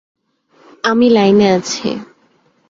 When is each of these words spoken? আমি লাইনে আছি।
আমি 0.83 1.07
লাইনে 1.09 1.47
আছি। 1.51 1.87